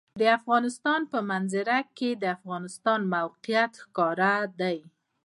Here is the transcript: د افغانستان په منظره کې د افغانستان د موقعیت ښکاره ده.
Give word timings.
د 0.21 0.23
افغانستان 0.37 1.01
په 1.11 1.19
منظره 1.31 1.79
کې 1.97 2.09
د 2.21 2.23
افغانستان 2.37 2.99
د 3.05 3.09
موقعیت 3.13 3.71
ښکاره 3.83 4.33
ده. 4.59 4.73